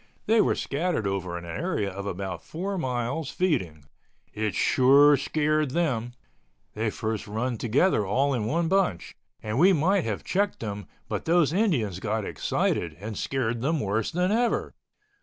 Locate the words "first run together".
6.89-8.03